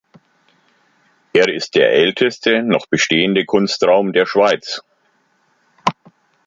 Er 1.31 1.47
ist 1.47 1.75
der 1.75 1.91
älteste 1.93 2.63
noch 2.63 2.87
bestehende 2.87 3.45
Kunstraum 3.45 4.13
der 4.13 4.25
Schweiz. 4.25 4.81